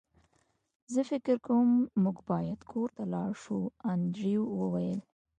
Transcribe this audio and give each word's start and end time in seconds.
زه 0.93 1.01
فکر 1.11 1.35
کوم 1.45 1.69
موږ 2.03 2.17
باید 2.29 2.59
کور 2.71 2.89
ته 2.97 3.03
لاړ 3.13 3.31
شو 3.43 3.59
انډریو 3.91 4.43
وویل 4.61 4.99